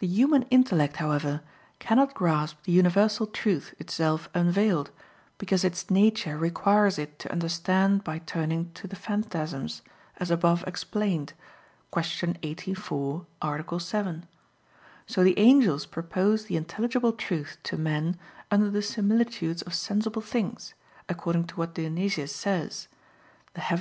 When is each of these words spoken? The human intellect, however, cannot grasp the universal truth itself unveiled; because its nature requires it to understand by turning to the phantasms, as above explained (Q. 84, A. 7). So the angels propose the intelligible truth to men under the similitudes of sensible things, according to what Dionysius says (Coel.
The 0.00 0.06
human 0.06 0.42
intellect, 0.50 0.96
however, 0.96 1.40
cannot 1.78 2.12
grasp 2.12 2.62
the 2.64 2.72
universal 2.72 3.26
truth 3.26 3.72
itself 3.78 4.28
unveiled; 4.34 4.90
because 5.38 5.64
its 5.64 5.90
nature 5.90 6.36
requires 6.36 6.98
it 6.98 7.18
to 7.20 7.32
understand 7.32 8.04
by 8.04 8.18
turning 8.18 8.70
to 8.72 8.86
the 8.86 8.96
phantasms, 8.96 9.80
as 10.18 10.30
above 10.30 10.62
explained 10.66 11.32
(Q. 11.90 12.34
84, 12.42 13.26
A. 13.40 13.80
7). 13.80 14.26
So 15.06 15.24
the 15.24 15.38
angels 15.38 15.86
propose 15.86 16.44
the 16.44 16.58
intelligible 16.58 17.14
truth 17.14 17.56
to 17.62 17.78
men 17.78 18.18
under 18.50 18.68
the 18.68 18.82
similitudes 18.82 19.62
of 19.62 19.72
sensible 19.72 20.20
things, 20.20 20.74
according 21.08 21.46
to 21.46 21.56
what 21.56 21.72
Dionysius 21.72 22.36
says 22.36 22.88
(Coel. 23.54 23.78